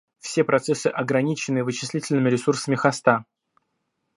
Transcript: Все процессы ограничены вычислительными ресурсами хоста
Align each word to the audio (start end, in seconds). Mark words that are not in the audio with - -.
Все 0.17 0.43
процессы 0.43 0.87
ограничены 0.87 1.63
вычислительными 1.63 2.27
ресурсами 2.31 2.73
хоста 2.75 3.23